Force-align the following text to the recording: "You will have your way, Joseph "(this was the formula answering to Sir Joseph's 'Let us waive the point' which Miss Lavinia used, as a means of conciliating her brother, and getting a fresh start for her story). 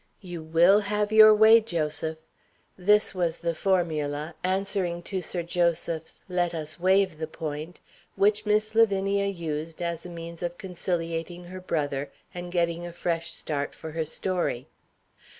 "You 0.21 0.41
will 0.41 0.79
have 0.79 1.11
your 1.11 1.31
way, 1.35 1.59
Joseph 1.61 2.17
"(this 2.75 3.13
was 3.13 3.37
the 3.37 3.53
formula 3.53 4.33
answering 4.43 5.03
to 5.03 5.21
Sir 5.21 5.43
Joseph's 5.43 6.23
'Let 6.27 6.55
us 6.55 6.79
waive 6.79 7.19
the 7.19 7.27
point' 7.27 7.79
which 8.15 8.43
Miss 8.43 8.73
Lavinia 8.73 9.25
used, 9.27 9.79
as 9.79 10.03
a 10.03 10.09
means 10.09 10.41
of 10.41 10.57
conciliating 10.57 11.43
her 11.43 11.61
brother, 11.61 12.11
and 12.33 12.51
getting 12.51 12.83
a 12.83 12.91
fresh 12.91 13.31
start 13.31 13.75
for 13.75 13.91
her 13.91 14.05
story). 14.05 14.67